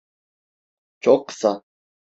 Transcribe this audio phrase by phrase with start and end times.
[0.99, 1.63] Çok kısa.